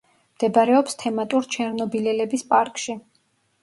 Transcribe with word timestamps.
მდებარეობს 0.37 0.97
თემატურ 1.03 1.47
ჩერნობილელების 1.59 2.49
პარკში. 2.53 3.03